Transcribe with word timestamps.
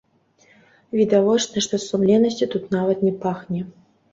Відавочна, 0.99 1.63
што 1.65 1.81
сумленнасцю 1.85 2.45
тут 2.55 2.63
нават 2.77 3.07
не 3.09 3.13
пахне. 3.27 3.61